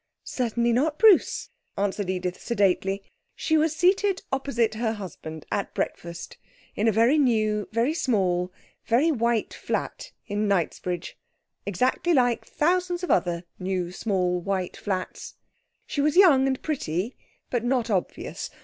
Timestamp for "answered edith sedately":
1.77-3.03